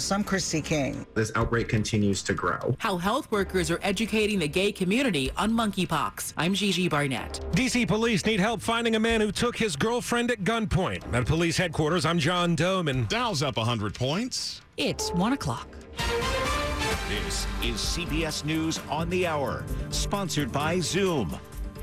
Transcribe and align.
CBS, 0.00 0.14
I'm 0.14 0.24
Kristi 0.24 0.64
King. 0.64 1.06
This 1.14 1.30
outbreak 1.34 1.68
continues 1.68 2.22
to 2.22 2.34
grow. 2.34 2.74
How 2.78 2.96
health 2.96 3.30
workers 3.30 3.70
are 3.70 3.78
educating 3.82 4.38
the 4.38 4.48
gay 4.48 4.72
community 4.72 5.30
on 5.36 5.52
monkeypox. 5.52 6.32
I'm 6.36 6.54
Gigi 6.54 6.88
Barnett. 6.88 7.40
DC 7.52 7.86
police 7.86 8.24
need 8.24 8.40
help 8.40 8.62
finding 8.62 8.96
a 8.96 9.00
man 9.00 9.20
who 9.20 9.30
took 9.30 9.56
his 9.56 9.76
girlfriend 9.76 10.30
at 10.30 10.42
gunpoint. 10.44 11.12
At 11.12 11.26
police 11.26 11.56
headquarters, 11.56 12.04
I'm 12.06 12.18
John 12.18 12.56
Domen. 12.56 13.08
Dow's 13.08 13.42
up 13.42 13.56
100 13.56 13.94
points. 13.94 14.62
It's 14.76 15.12
1 15.12 15.34
o'clock. 15.34 15.68
This 17.08 17.46
is 17.62 17.76
CBS 17.76 18.44
News 18.44 18.80
on 18.88 19.10
the 19.10 19.26
Hour, 19.26 19.64
sponsored 19.90 20.50
by 20.50 20.80
Zoom. 20.80 21.38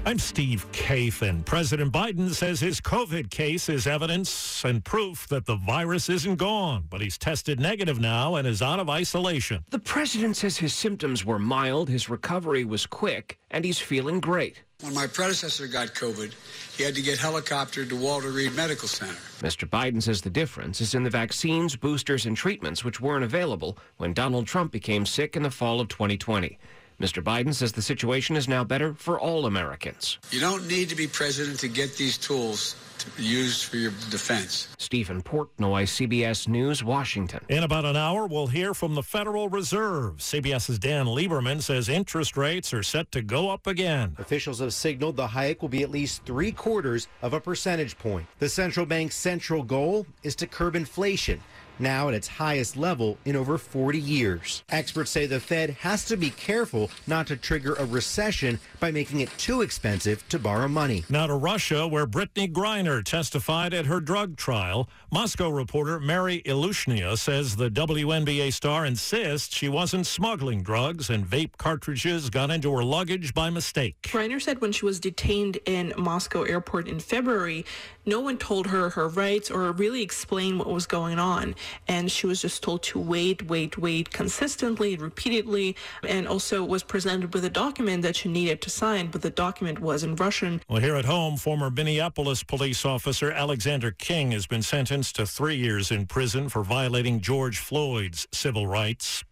I'm 0.05 0.20
Steve 0.20 0.66
Kathan. 0.71 1.43
President 1.43 1.91
Biden 1.91 2.34
says 2.34 2.61
his 2.61 2.79
COVID 2.79 3.29
case 3.29 3.68
is 3.68 3.86
evidence 3.86 4.64
and 4.64 4.84
proof 4.84 5.27
that 5.27 5.46
the 5.46 5.57
virus 5.57 6.07
isn't 6.07 6.36
gone, 6.36 6.86
but 6.89 7.02
he's 7.02 7.18
tested 7.18 7.59
negative 7.59 8.00
now 8.00 8.36
and 8.36 8.47
is 8.47 8.61
out 8.61 8.79
of 8.79 8.89
isolation. 8.89 9.65
The 9.70 9.79
president 9.79 10.38
says 10.38 10.57
his 10.57 10.74
symptoms 10.74 11.25
were 11.25 11.39
mild, 11.39 11.89
his 11.89 12.10
recovery 12.10 12.64
was 12.64 12.86
quick, 12.86 13.38
and 13.52 13.65
he's 13.65 13.79
feeling 13.79 14.21
great. 14.21 14.64
When 14.82 14.93
my 14.93 15.07
predecessor 15.07 15.68
got 15.68 15.88
COVID, 15.89 16.33
he 16.77 16.83
had 16.83 16.96
to 16.96 17.02
get 17.02 17.18
helicoptered 17.18 17.89
to 17.89 17.96
Walter 17.96 18.29
Reed 18.29 18.55
Medical 18.55 18.88
Center. 18.88 19.18
Mr. 19.39 19.68
Biden 19.68 20.02
says 20.02 20.21
the 20.21 20.29
difference 20.29 20.79
is 20.79 20.93
in 20.96 21.04
the 21.04 21.10
vaccines, 21.10 21.75
boosters, 21.75 22.25
and 22.25 22.38
treatments 22.38 22.86
which 22.86 23.02
weren't 23.02 23.24
available 23.24 23.77
when 23.97 24.14
Donald 24.14 24.47
Trump 24.47 24.71
became 24.71 25.05
sick 25.05 25.36
in 25.36 25.43
the 25.43 25.52
fall 25.52 25.82
of 25.82 25.88
2020. 25.88 26.57
Mr. 27.00 27.24
Biden 27.24 27.54
says 27.54 27.74
the 27.74 27.82
situation 27.82 28.36
is 28.36 28.47
now 28.47 28.64
better 28.64 28.93
for 28.96 29.19
all 29.19 29.46
Americans. 29.46 30.18
You 30.32 30.39
don't 30.39 30.68
need 30.68 30.89
to 30.89 30.96
be 30.96 31.05
president 31.05 31.60
to 31.60 31.68
get 31.68 31.96
these 31.96 32.17
tools 32.17 32.75
to 32.97 33.09
be 33.11 33.23
used 33.23 33.66
for 33.66 33.78
your 33.78 33.92
defense. 34.09 34.67
Stephen 34.80 35.22
Portnoy, 35.22 35.83
CBS 35.83 36.47
News, 36.47 36.83
Washington. 36.83 37.39
In 37.50 37.64
about 37.64 37.86
an 37.86 37.95
hour, 37.95 38.25
we'll 38.25 38.47
hear 38.47 38.73
from 38.73 38.95
the 38.95 39.03
Federal 39.03 39.47
Reserve. 39.47 40.17
CBS's 40.17 40.80
Dan 40.80 41.05
Lieberman 41.05 41.61
says 41.61 41.88
interest 41.88 42.36
rates 42.36 42.73
are 42.73 42.81
set 42.81 43.11
to 43.11 43.21
go 43.21 43.52
up 43.52 43.67
again. 43.67 44.16
Officials 44.17 44.59
have 44.59 44.73
signaled 44.73 45.16
the 45.16 45.27
hike 45.27 45.61
will 45.61 45.69
be 45.69 45.83
at 45.83 45.91
least 45.91 46.23
three 46.25 46.52
quarters 46.52 47.08
of 47.21 47.33
a 47.33 47.39
percentage 47.39 47.95
point. 47.99 48.25
The 48.39 48.49
central 48.49 48.88
bank's 48.88 49.16
central 49.16 49.61
goal 49.61 50.08
is 50.23 50.36
to 50.38 50.47
curb 50.47 50.75
inflation 50.75 51.41
now 51.80 52.08
at 52.08 52.14
its 52.14 52.28
highest 52.28 52.78
level 52.78 53.17
in 53.25 53.36
over 53.36 53.58
40 53.58 54.00
years. 54.00 54.64
Experts 54.70 55.11
say 55.11 55.25
the 55.25 55.39
Fed 55.39 55.72
has 55.81 56.06
to 56.06 56.17
be 56.17 56.30
careful 56.31 56.89
not 57.06 57.28
to 57.28 57.38
trigger 57.38 57.73
a 57.75 57.86
recession 57.86 58.59
by 58.80 58.92
making 58.92 59.20
it 59.20 59.30
too 59.38 59.61
expensive 59.61 60.28
to 60.30 60.39
borrow 60.39 60.67
money. 60.67 61.03
Now 61.09 61.28
to 61.28 61.36
Russia, 61.36 61.88
where 61.88 62.05
Brittney 62.05 62.52
Griner 62.52 63.03
testified 63.03 63.73
at 63.73 63.86
her 63.86 64.00
drug 64.00 64.38
trial. 64.38 64.89
Moscow 65.11 65.50
reporter 65.50 66.00
Mary 66.00 66.42
Ilyushina 66.45 67.17
says 67.17 67.55
the 67.55 67.70
WNBA 67.70 68.53
star 68.53 68.86
insists 68.86 69.55
she 69.55 69.70
wasn't 69.70 70.05
smuggling 70.05 70.61
drugs 70.64 71.09
and 71.09 71.25
vape 71.25 71.58
cartridges 71.58 72.30
got 72.30 72.52
into 72.52 72.72
her 72.73 72.83
luggage 72.83 73.33
by 73.33 73.50
mistake. 73.50 73.95
Griner 74.03 74.42
said 74.42 74.61
when 74.61 74.72
she 74.72 74.86
was 74.86 75.00
detained 75.00 75.59
in 75.66 75.94
Moscow 75.98 76.44
airport 76.44 76.88
in 76.88 77.00
February, 77.00 77.66
no 78.05 78.20
one 78.20 78.38
told 78.38 78.67
her 78.67 78.89
her 78.92 79.08
rights 79.08 79.52
or 79.52 79.72
really 79.72 80.02
explained 80.02 80.59
what 80.59 80.70
was 80.70 80.86
going 80.86 81.20
on. 81.20 81.55
And 81.87 82.11
she 82.11 82.27
was 82.27 82.41
just 82.41 82.63
told 82.63 82.83
to 82.83 82.99
wait, 82.99 83.47
wait, 83.47 83.77
wait 83.77 84.11
consistently, 84.11 84.95
repeatedly, 84.95 85.75
and 86.07 86.27
also 86.27 86.63
was 86.63 86.83
presented 86.83 87.33
with 87.33 87.45
a 87.45 87.49
document 87.49 88.03
that 88.03 88.15
she 88.15 88.29
needed 88.29 88.61
to 88.61 88.69
sign, 88.69 89.07
but 89.07 89.21
the 89.21 89.29
document 89.29 89.79
was 89.79 90.03
in 90.03 90.15
Russian. 90.15 90.61
Well, 90.69 90.81
here 90.81 90.95
at 90.95 91.05
home, 91.05 91.37
former 91.37 91.69
Minneapolis 91.69 92.43
police 92.43 92.85
officer 92.85 93.31
Alexander 93.31 93.91
Kueng 93.91 94.31
has 94.33 94.47
been 94.47 94.61
sentenced 94.61 95.15
to 95.15 95.25
three 95.25 95.55
years 95.55 95.91
in 95.91 96.05
prison 96.05 96.49
for 96.49 96.63
violating 96.63 97.21
George 97.21 97.59
Floyd's 97.59 98.27
civil 98.31 98.67
rights. 98.67 99.23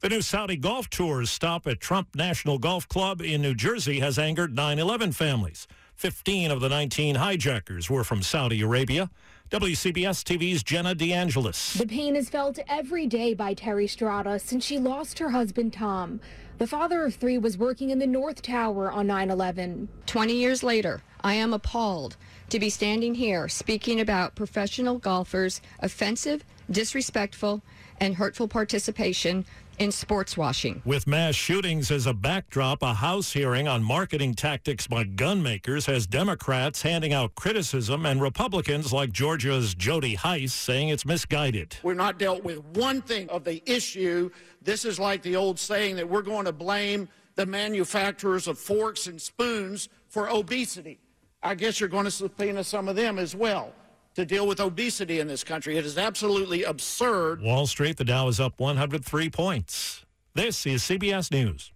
The 0.00 0.08
new 0.08 0.22
Saudi 0.22 0.56
Golf 0.56 0.90
Tour's 0.90 1.30
stop 1.30 1.66
at 1.66 1.80
Trump 1.80 2.14
National 2.14 2.58
Golf 2.58 2.88
Club 2.88 3.20
in 3.22 3.40
New 3.40 3.54
Jersey 3.54 4.00
has 4.00 4.18
angered 4.18 4.54
9 4.54 4.78
11 4.78 5.12
families. 5.12 5.68
15 5.94 6.50
of 6.50 6.60
the 6.60 6.68
19 6.68 7.14
hijackers 7.14 7.88
were 7.88 8.02
from 8.02 8.22
Saudi 8.22 8.60
Arabia. 8.62 9.10
WCBS 9.52 10.24
TV's 10.24 10.62
Jenna 10.62 10.94
DeAngelis. 10.94 11.76
The 11.76 11.86
pain 11.86 12.16
is 12.16 12.30
felt 12.30 12.58
every 12.68 13.06
day 13.06 13.34
by 13.34 13.52
Terry 13.52 13.86
Strada 13.86 14.38
since 14.38 14.64
she 14.64 14.78
lost 14.78 15.18
her 15.18 15.28
husband 15.28 15.74
Tom. 15.74 16.20
The 16.56 16.66
father 16.66 17.04
of 17.04 17.16
three 17.16 17.36
was 17.36 17.58
working 17.58 17.90
in 17.90 17.98
the 17.98 18.06
North 18.06 18.40
Tower 18.40 18.90
on 18.90 19.08
9 19.08 19.28
11. 19.30 19.90
20 20.06 20.32
years 20.32 20.62
later, 20.62 21.02
I 21.20 21.34
am 21.34 21.52
appalled 21.52 22.16
to 22.48 22.58
be 22.58 22.70
standing 22.70 23.14
here 23.14 23.46
speaking 23.46 24.00
about 24.00 24.36
professional 24.36 24.96
golfers' 24.96 25.60
offensive, 25.80 26.46
disrespectful, 26.70 27.60
and 28.00 28.14
hurtful 28.14 28.48
participation 28.48 29.44
in 29.82 29.92
sports 29.92 30.36
washing. 30.36 30.80
With 30.84 31.06
mass 31.06 31.34
shootings 31.34 31.90
as 31.90 32.06
a 32.06 32.14
backdrop, 32.14 32.82
a 32.82 32.94
House 32.94 33.32
hearing 33.32 33.66
on 33.66 33.82
marketing 33.82 34.34
tactics 34.34 34.86
by 34.86 35.04
gun 35.04 35.42
makers 35.42 35.86
has 35.86 36.06
Democrats 36.06 36.82
handing 36.82 37.12
out 37.12 37.34
criticism 37.34 38.06
and 38.06 38.22
Republicans 38.22 38.92
like 38.92 39.10
Georgia's 39.12 39.74
Jody 39.74 40.14
Hice 40.14 40.54
saying 40.54 40.88
it's 40.88 41.04
misguided. 41.04 41.76
We're 41.82 41.94
not 41.94 42.18
dealt 42.18 42.44
with 42.44 42.64
one 42.76 43.02
thing 43.02 43.28
of 43.28 43.44
the 43.44 43.62
issue. 43.66 44.30
This 44.62 44.84
is 44.84 44.98
like 44.98 45.22
the 45.22 45.36
old 45.36 45.58
saying 45.58 45.96
that 45.96 46.08
we're 46.08 46.22
going 46.22 46.46
to 46.46 46.52
blame 46.52 47.08
the 47.34 47.46
manufacturers 47.46 48.46
of 48.46 48.58
forks 48.58 49.08
and 49.08 49.20
spoons 49.20 49.88
for 50.08 50.28
obesity. 50.28 51.00
I 51.42 51.56
guess 51.56 51.80
you're 51.80 51.88
going 51.88 52.04
to 52.04 52.10
subpoena 52.10 52.62
some 52.62 52.88
of 52.88 52.94
them 52.94 53.18
as 53.18 53.34
well 53.34 53.72
to 54.14 54.24
deal 54.24 54.46
with 54.46 54.60
obesity 54.60 55.20
in 55.20 55.28
this 55.28 55.44
country. 55.44 55.76
It 55.76 55.86
is 55.86 55.98
absolutely 55.98 56.64
absurd. 56.64 57.42
Wall 57.42 57.66
Street, 57.66 57.96
the 57.96 58.04
Dow 58.04 58.28
is 58.28 58.40
up 58.40 58.58
103 58.58 59.30
points. 59.30 60.04
This 60.34 60.66
is 60.66 60.82
CBS 60.82 61.30
News. 61.30 61.72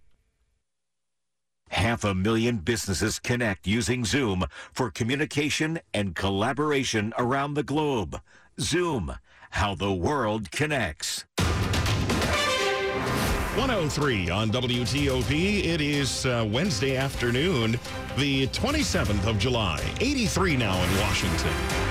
Half 1.69 2.03
a 2.03 2.15
million 2.15 2.57
businesses 2.57 3.19
connect 3.19 3.67
using 3.67 4.05
Zoom 4.05 4.45
for 4.71 4.89
communication 4.89 5.79
and 5.93 6.15
collaboration 6.15 7.13
around 7.17 7.55
the 7.55 7.63
globe. 7.63 8.21
Zoom, 8.59 9.13
how 9.51 9.75
the 9.75 9.93
world 9.93 10.49
connects. 10.51 11.25
103 13.57 14.29
on 14.29 14.51
WTOP. 14.51 15.65
It 15.65 15.81
is 15.81 16.25
uh, 16.25 16.47
Wednesday 16.49 16.95
afternoon, 16.95 17.79
the 18.15 18.47
27th 18.47 19.25
of 19.25 19.39
July. 19.39 19.81
83 19.99 20.57
now 20.57 20.81
in 20.81 20.99
Washington. 20.99 21.86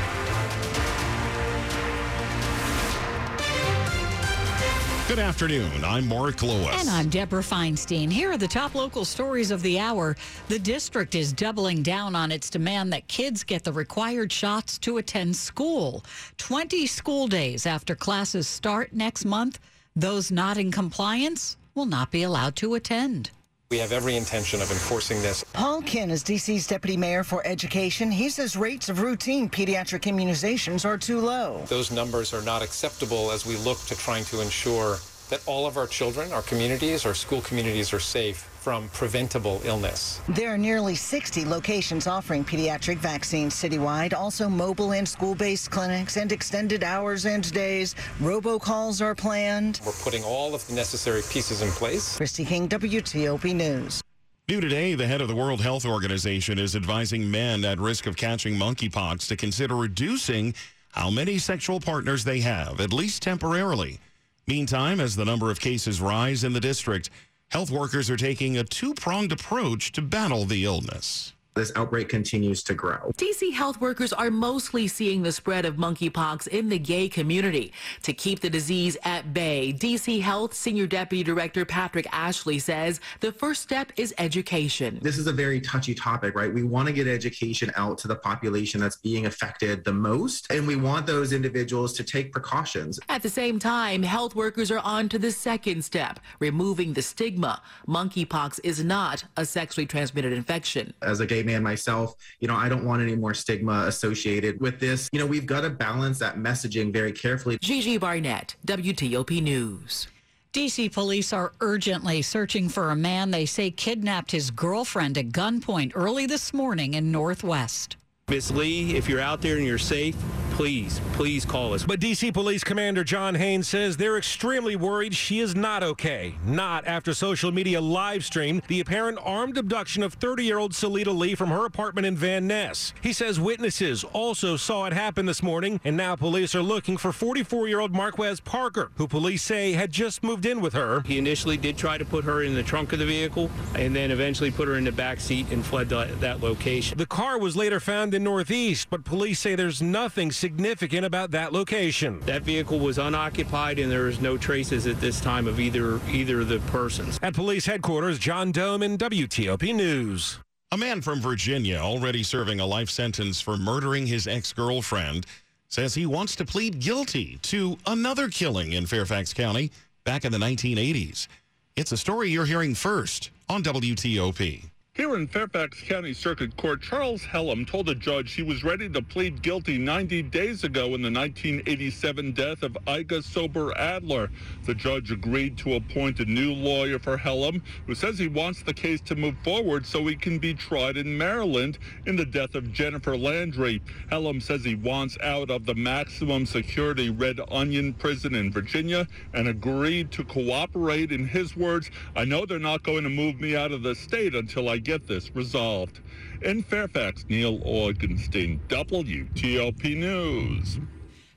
Good 5.09 5.21
afternoon. 5.21 5.85
I'm 5.85 6.09
Mark 6.09 6.43
Lewis. 6.43 6.81
And 6.81 6.91
I'm 6.91 7.09
Deborah 7.09 7.41
Feinstein. 7.41 8.11
Here 8.11 8.33
are 8.33 8.37
the 8.37 8.49
top 8.49 8.75
local 8.75 9.05
stories 9.05 9.53
of 9.53 9.63
the 9.63 9.79
hour. 9.79 10.17
The 10.49 10.59
district 10.59 11.15
is 11.15 11.33
doubling 11.33 11.85
down 11.85 12.17
on 12.17 12.33
its 12.33 12.51
demand 12.51 12.93
that 12.93 13.07
kids 13.07 13.45
get 13.45 13.63
the 13.63 13.73
required 13.73 14.33
shots 14.33 14.79
to 14.79 14.97
attend 14.97 15.37
school. 15.37 16.05
20 16.39 16.89
school 16.89 17.29
days 17.29 17.67
after 17.67 17.95
classes 17.95 18.49
start 18.49 18.95
next 18.95 19.25
month, 19.25 19.61
those 19.95 20.33
not 20.33 20.59
in 20.59 20.73
compliance 20.73 21.57
will 21.77 21.87
not 21.87 22.11
be 22.11 22.25
allowed 22.25 22.57
to 22.57 22.75
attend. 22.75 23.31
We 23.69 23.79
have 23.79 23.91
every 23.91 24.15
intention 24.15 24.63
of 24.63 24.71
enforcing 24.71 25.21
this. 25.23 25.43
Paul 25.53 25.83
Kihn 25.83 26.09
is 26.09 26.23
DC's 26.23 26.69
deputy 26.69 26.97
mayor 26.97 27.25
for 27.25 27.45
education. 27.45 28.13
He 28.13 28.29
says 28.29 28.57
rates 28.57 28.89
of 28.89 29.01
routine 29.01 29.51
pediatric 29.51 30.03
immunizations 30.03 30.85
are 30.85 30.97
too 30.97 31.19
low. 31.19 31.65
Those 31.67 31.91
numbers 31.91 32.33
are 32.33 32.43
not 32.43 32.63
acceptable 32.63 33.33
as 33.33 33.45
we 33.45 33.57
look 33.57 33.81
to 33.87 33.97
trying 33.97 34.25
to 34.27 34.41
ensure 34.41 34.99
that 35.29 35.43
all 35.47 35.67
of 35.67 35.77
our 35.77 35.87
children, 35.87 36.33
our 36.33 36.43
communities, 36.43 37.05
our 37.05 37.15
school 37.15 37.41
communities 37.41 37.93
are 37.93 38.01
safe 38.01 38.49
from 38.61 38.89
preventable 38.89 39.61
illness. 39.65 40.21
There 40.29 40.53
are 40.53 40.59
nearly 40.59 40.97
60 40.97 41.45
locations 41.45 42.07
offering 42.07 42.45
pediatric 42.45 42.99
vaccines 42.99 43.55
citywide, 43.55 44.13
also 44.13 44.49
mobile 44.49 44.93
and 44.93 45.09
school-based 45.09 45.71
clinics 45.71 46.17
and 46.17 46.33
extended 46.33 46.83
hours 46.83 47.27
and 47.27 47.51
days. 47.53 47.95
Robocalls 48.21 49.01
are 49.01 49.15
planned. 49.15 49.81
We're 49.87 49.93
putting 49.93 50.25
all 50.25 50.55
of 50.55 50.67
the 50.67 50.75
necessary 50.75 51.23
pieces 51.31 51.63
in 51.63 51.71
place. 51.71 52.19
Kristi 52.19 52.47
King, 52.47 52.69
WTOP 52.69 53.55
News. 53.55 54.03
New 54.49 54.61
today, 54.61 54.95
the 54.95 55.07
head 55.07 55.21
of 55.21 55.29
the 55.29 55.35
World 55.35 55.61
Health 55.61 55.85
Organization 55.85 56.59
is 56.59 56.77
advising 56.77 57.29
men 57.29 57.65
at 57.65 57.81
risk 57.81 58.07
of 58.07 58.17
catching 58.17 58.55
monkeypox 58.55 59.27
to 59.29 59.37
consider 59.37 59.75
reducing 59.75 60.55
how 60.91 61.11
many 61.11 61.37
sexual 61.39 61.79
partners 61.79 62.25
they 62.25 62.41
have, 62.41 62.81
at 62.81 62.93
least 62.93 63.23
temporarily. 63.23 64.01
Meantime, 64.49 65.01
as 65.01 65.17
the 65.17 65.25
number 65.25 65.51
of 65.51 65.59
cases 65.59 66.01
rise 66.01 66.45
in 66.45 66.53
the 66.53 66.61
district, 66.61 67.11
health 67.51 67.69
workers 67.69 68.09
are 68.09 68.17
taking 68.17 68.57
a 68.57 68.63
two 68.63 68.95
pronged 68.95 69.33
approach 69.33 69.91
to 69.91 70.01
battle 70.01 70.45
the 70.45 70.65
illness. 70.65 71.33
This 71.57 71.73
outbreak 71.75 72.11
continues 72.11 72.63
to 72.65 72.75
grow. 72.75 73.13
DC 73.17 73.55
health 73.55 73.81
workers 73.81 74.13
are 74.13 74.31
mostly 74.31 74.87
seeing 74.87 75.23
the 75.23 75.33
spread 75.33 75.65
of 75.65 75.77
monkeypox 75.77 76.47
in 76.49 76.69
the 76.69 76.79
gay 76.79 77.09
community. 77.09 77.73
To 78.03 78.13
keep 78.13 78.41
the 78.41 78.51
disease 78.51 78.99
at 79.05 79.33
bay, 79.33 79.73
DC 79.73 80.21
Health 80.21 80.53
Senior 80.53 80.87
Deputy 80.87 81.25
Director 81.25 81.65
Patrick 81.65 82.07
Ashley 82.13 82.59
says 82.59 83.01
the 83.21 83.33
first 83.33 83.63
step 83.63 83.91
is 83.97 84.15
education. 84.19 84.99
This 85.01 85.17
is 85.17 85.29
a 85.29 85.33
very 85.33 85.59
touchy 85.63 85.95
topic, 85.95 86.35
right? 86.35 86.53
We 86.53 86.63
want 86.63 86.89
to 86.89 86.93
get 86.93 87.07
education 87.07 87.73
out 87.75 87.97
to 87.99 88.09
the 88.09 88.17
population 88.17 88.79
that's 88.79 88.97
being 88.97 89.25
affected 89.25 89.83
the 89.83 89.95
most, 89.95 90.53
and 90.53 90.67
we 90.67 90.77
want 90.77 91.07
those 91.07 91.33
individuals 91.33 91.95
to 91.95 92.05
take 92.05 92.33
precautions. 92.33 93.01
At 93.09 93.23
the 93.23 93.31
same 93.31 93.59
time, 93.59 94.03
health 94.03 94.35
workers 94.35 94.71
are 94.71 94.81
on 94.81 95.09
to 95.09 95.19
the 95.19 95.33
second 95.33 95.87
step, 95.87 96.21
removing 96.39 96.93
the 96.93 97.01
stigma. 97.01 97.63
Monkeypox 97.89 98.61
is 98.63 98.85
not 98.85 99.25
a 99.39 99.47
sexually 99.47 99.87
transmitted 99.87 100.35
infection. 100.35 100.93
As 101.01 101.21
a 101.21 101.27
gay 101.27 101.46
man 101.47 101.63
myself, 101.63 102.15
you 102.41 102.49
know, 102.49 102.57
I 102.57 102.69
don't 102.69 102.85
want 102.85 103.01
any 103.01 103.17
more 103.17 103.33
stigma 103.33 103.85
associated 103.87 104.61
with 104.61 104.79
this. 104.79 105.09
You 105.13 105.21
know, 105.21 105.27
we've 105.27 105.47
got 105.47 105.63
to 105.63 105.71
balance 105.71 106.19
that 106.19 106.37
messaging 106.37 106.93
very 106.93 107.13
carefully. 107.13 107.59
Gigi 107.63 107.97
Barnett, 107.97 108.57
WTOP 108.67 109.43
News. 109.43 110.09
DC 110.53 110.91
police 110.91 111.33
are 111.33 111.53
urgently 111.61 112.23
searching 112.23 112.69
for 112.69 112.91
a 112.91 112.97
man 112.97 113.31
they 113.31 113.45
say 113.45 113.71
kidnapped 113.71 114.33
his 114.33 114.51
girlfriend 114.51 115.19
at 115.19 115.29
gunpoint 115.29 115.93
early 115.95 116.27
this 116.27 116.55
morning 116.55 116.95
in 116.95 117.13
Northwest. 117.13 117.97
Miss 118.29 118.51
Lee, 118.51 118.97
if 118.97 119.09
you're 119.09 119.21
out 119.21 119.41
there 119.43 119.57
and 119.57 119.67
you're 119.67 119.79
safe, 119.79 120.17
please, 120.57 121.03
please 121.13 121.45
call 121.45 121.75
us. 121.75 121.85
But 121.85 122.01
DC 122.01 122.33
Police 122.33 122.65
Commander 122.65 123.05
John 123.05 123.35
Haynes 123.35 123.69
says 123.69 123.99
they're 123.99 124.17
extremely 124.17 124.75
worried 124.75 125.15
she 125.15 125.41
is 125.41 125.55
not 125.55 125.83
okay. 125.83 126.35
Not 126.47 126.87
after 126.87 127.13
social 127.13 127.53
media 127.53 127.79
live 127.79 128.25
streamed 128.25 128.63
the 128.67 128.81
apparent 128.81 129.19
armed 129.23 129.59
abduction 129.59 130.03
of 130.03 130.15
30 130.15 130.45
year 130.45 130.57
old 130.57 130.73
Salita 130.73 131.15
Lee 131.15 131.35
from 131.35 131.51
her 131.51 131.67
apartment 131.67 132.07
in 132.07 132.17
Van 132.17 132.47
Ness. 132.47 132.95
He 133.03 133.13
says 133.13 133.39
witnesses 133.39 134.03
also 134.03 134.57
saw 134.57 134.87
it 134.87 134.95
happen 134.95 135.27
this 135.27 135.43
morning, 135.43 135.79
and 135.85 135.95
now 135.95 136.17
police 136.17 136.55
are 136.55 136.63
looking 136.63 136.97
for 136.97 137.13
44 137.13 137.69
year 137.69 137.81
old 137.81 137.93
Marquez 137.93 138.41
Parker, 138.41 138.91
who 138.97 139.07
police 139.07 139.43
say 139.43 139.73
had 139.73 139.93
just 139.93 140.23
moved 140.23 140.47
in 140.47 140.63
with 140.63 140.73
her. 140.73 141.03
He 141.05 141.19
initially 141.19 141.59
did 141.59 141.77
try 141.77 141.99
to 141.99 142.05
put 142.07 142.25
her 142.25 142.43
in 142.43 142.55
the 142.55 142.63
trunk 142.63 142.95
of 142.95 142.99
the 142.99 143.05
vehicle 143.05 143.51
and 143.75 143.95
then 143.95 144.11
eventually 144.11 144.51
put 144.51 144.69
her 144.69 144.77
in 144.77 144.85
the 144.85 144.93
back 144.93 145.21
seat 145.21 145.51
and 145.51 145.63
fled 145.63 145.91
to 145.91 146.09
that 146.21 146.41
location. 146.41 146.97
The 146.97 147.05
car 147.05 147.39
was 147.39 147.57
later 147.57 147.79
found 147.79 148.15
in 148.15 148.25
Northeast, 148.25 148.89
but 148.89 149.05
police 149.05 149.39
say 149.39 149.55
there's 149.55 149.83
nothing 149.83 150.33
significant 150.47 151.05
about 151.05 151.33
that 151.33 151.53
location. 151.53 152.21
That 152.21 152.43
vehicle 152.43 152.79
was 152.79 152.99
unoccupied 152.99 153.81
and 153.81 153.91
there 153.91 154.07
is 154.07 154.21
no 154.21 154.37
traces 154.37 154.87
at 154.87 155.01
this 155.01 155.21
time 155.21 155.49
of 155.49 155.59
either 155.59 156.01
either 156.09 156.43
of 156.43 156.49
the 156.49 156.61
persons. 156.71 157.19
At 157.21 157.35
police 157.35 157.67
headquarters, 157.67 158.21
John 158.21 158.53
Domen 158.53 158.97
WTOP 158.97 159.75
News. 159.75 160.39
A 160.71 160.77
man 160.77 161.01
from 161.01 161.21
Virginia, 161.21 161.79
already 161.79 162.23
serving 162.23 162.61
a 162.61 162.67
life 162.67 162.89
sentence 162.91 163.41
for 163.41 163.57
murdering 163.57 164.07
his 164.07 164.29
ex 164.29 164.53
girlfriend, 164.53 165.27
says 165.69 165.95
he 165.95 166.07
wants 166.07 166.37
to 166.37 166.45
plead 166.45 166.79
guilty 166.79 167.41
to 167.43 167.77
another 167.85 168.29
killing 168.29 168.73
in 168.73 168.87
Fairfax 168.87 169.35
County 169.35 169.73
back 170.05 170.25
in 170.25 170.31
the 170.31 170.39
1980s. 170.39 171.27
It's 171.75 171.91
a 171.91 171.97
story 171.97 172.31
you're 172.31 172.47
hearing 172.47 172.77
first 172.77 173.31
on 173.49 173.65
WTOP. 173.65 174.63
Here 174.97 175.15
in 175.15 175.27
Fairfax 175.27 175.83
County 175.83 176.15
Circuit 176.15 176.57
Court, 176.57 176.81
Charles 176.81 177.21
Hellam 177.21 177.67
told 177.67 177.91
a 177.91 177.95
judge 177.95 178.33
he 178.33 178.43
was 178.43 178.65
ready 178.65 178.89
to 178.89 179.03
plead 179.03 179.43
guilty 179.43 179.77
90 179.77 180.23
days 180.23 180.65
ago 180.65 180.95
in 180.95 181.03
the 181.03 181.11
1987 181.11 182.33
death 182.33 182.63
of 182.63 182.79
Iga 182.87 183.23
Sober 183.23 183.77
Adler. 183.77 184.31
The 184.65 184.75
judge 184.75 185.13
agreed 185.13 185.59
to 185.59 185.75
appoint 185.75 186.21
a 186.21 186.25
new 186.25 186.55
lawyer 186.55 186.99
for 186.99 187.19
Hellam, 187.19 187.61
who 187.87 187.95
says 187.95 188.19
he 188.19 188.29
wants 188.29 188.63
the 188.63 188.73
case 188.73 189.03
to 189.03 189.15
move 189.15 189.37
forward 189.45 189.85
so 189.85 190.07
he 190.07 190.17
can 190.17 190.39
be 190.39 190.55
tried 190.55 190.97
in 190.97 191.19
Maryland 191.19 191.77
in 192.07 192.17
the 192.17 192.25
death 192.25 192.55
of 192.55 192.73
Jennifer 192.73 193.19
Landry. 193.19 193.83
Hellam 194.11 194.43
says 194.43 194.65
he 194.65 194.77
wants 194.77 195.19
out 195.23 195.51
of 195.51 195.67
the 195.67 195.75
maximum 195.75 196.47
security 196.47 197.11
Red 197.11 197.39
Onion 197.51 197.93
prison 197.93 198.35
in 198.35 198.51
Virginia 198.51 199.07
and 199.35 199.47
agreed 199.47 200.11
to 200.13 200.25
cooperate. 200.25 201.13
In 201.13 201.29
his 201.29 201.55
words, 201.55 201.91
I 202.17 202.25
know 202.25 202.47
they're 202.47 202.59
not 202.59 202.83
going 202.83 203.05
to 203.05 203.11
move 203.11 203.39
me 203.39 203.55
out 203.55 203.73
of 203.73 203.83
the 203.83 203.95
state 203.95 204.35
until 204.35 204.71
I 204.71 204.86
get 204.87 205.07
this 205.07 205.35
resolved. 205.35 206.01
In 206.43 206.63
Fairfax, 206.63 207.25
Neil 207.29 207.59
Augenstein, 207.61 208.61
WTOP 208.69 209.97
News. 209.97 210.79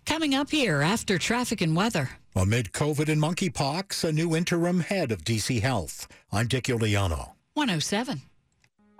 Coming 0.05 0.35
up 0.35 0.51
here 0.51 0.81
after 0.81 1.17
traffic 1.17 1.61
and 1.61 1.75
weather. 1.75 2.11
Amid 2.35 2.71
COVID 2.73 3.09
and 3.09 3.21
monkeypox, 3.21 4.03
a 4.03 4.11
new 4.11 4.35
interim 4.35 4.81
head 4.81 5.11
of 5.11 5.23
DC 5.23 5.61
Health. 5.61 6.07
I'm 6.31 6.47
Dick 6.47 6.65
Uliano. 6.65 7.31
107. 7.55 8.21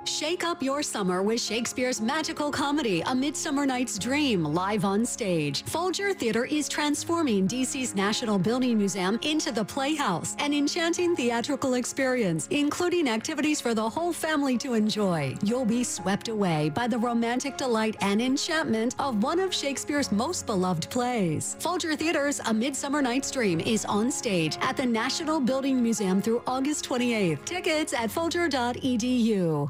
Shake 0.06 0.44
up 0.44 0.64
your 0.64 0.82
summer 0.82 1.22
with 1.22 1.42
Shakespeare's 1.42 2.00
magical 2.00 2.52
comedy, 2.52 3.02
A 3.06 3.14
Midsummer 3.14 3.66
Night's 3.66 4.00
Dream, 4.00 4.44
live 4.44 4.86
on 4.86 5.06
stage. 5.06 5.64
Folger 5.64 6.14
Theater 6.14 6.46
is 6.46 6.70
transforming 6.70 7.48
DC's 7.48 7.96
National 7.96 8.40
Building 8.40 8.78
Museum 8.78 9.20
into 9.24 9.52
the 9.52 9.64
Playhouse, 9.64 10.36
an 10.40 10.54
enchanting 10.54 11.16
theatrical 11.16 11.74
experience, 11.74 12.48
including 12.50 13.10
activities 13.10 13.60
for 13.60 13.74
the 13.74 13.90
whole 13.90 14.14
family 14.14 14.58
to 14.58 14.74
enjoy. 14.74 15.36
You'll 15.44 15.66
be 15.66 15.84
swept 15.84 16.30
away 16.30 16.70
by 16.70 16.88
the 16.88 16.98
romantic 16.98 17.58
delight 17.58 17.98
and 18.02 18.22
enchantment 18.22 18.96
of 19.00 19.22
one 19.22 19.40
of 19.40 19.54
Shakespeare's 19.54 20.12
most 20.12 20.46
beloved 20.46 20.90
plays. 20.90 21.58
Folger 21.60 21.96
Theater's 21.96 22.40
A 22.48 22.54
Midsummer 22.54 23.02
Night's 23.02 23.32
Dream 23.32 23.60
is 23.60 23.84
on 23.86 24.12
stage 24.12 24.58
at 24.62 24.78
the 24.78 24.86
National 24.86 25.42
Building 25.42 25.84
Museum 25.84 26.22
through 26.22 26.42
August 26.48 26.88
28th. 26.88 27.44
Tickets 27.46 27.94
at 27.94 28.10
folger.edu. 28.10 29.70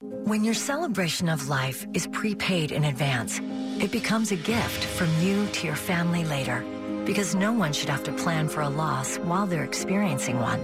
When 0.00 0.44
your 0.44 0.54
celebration 0.54 1.28
of 1.28 1.48
life 1.48 1.84
is 1.92 2.06
prepaid 2.06 2.70
in 2.70 2.84
advance, 2.84 3.40
it 3.82 3.90
becomes 3.90 4.30
a 4.30 4.36
gift 4.36 4.84
from 4.84 5.08
you 5.20 5.48
to 5.48 5.66
your 5.66 5.74
family 5.74 6.24
later 6.24 6.64
because 7.04 7.34
no 7.34 7.52
one 7.52 7.72
should 7.72 7.88
have 7.88 8.04
to 8.04 8.12
plan 8.12 8.48
for 8.48 8.60
a 8.60 8.68
loss 8.68 9.16
while 9.18 9.44
they're 9.44 9.64
experiencing 9.64 10.38
one. 10.38 10.60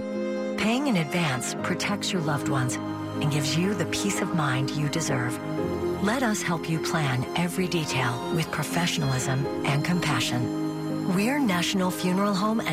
Paying 0.57 0.87
in 0.87 0.95
advance 0.95 1.53
protects 1.63 2.13
your 2.13 2.21
loved 2.21 2.47
ones 2.47 2.75
and 2.75 3.29
gives 3.29 3.57
you 3.57 3.73
the 3.73 3.87
peace 3.87 4.21
of 4.21 4.33
mind 4.35 4.71
you 4.71 4.87
deserve. 4.87 5.37
Let 6.01 6.23
us 6.23 6.41
help 6.41 6.69
you 6.69 6.79
plan 6.79 7.27
every 7.35 7.67
detail 7.67 8.17
with 8.33 8.49
professionalism 8.51 9.45
and 9.65 9.83
compassion. 9.83 11.13
We're 11.13 11.39
National 11.39 11.91
Funeral 11.91 12.35
Home 12.35 12.61
and 12.61 12.69